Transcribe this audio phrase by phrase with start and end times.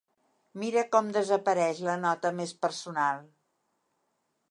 [0.63, 3.25] Mira com desapareix la nota més personal!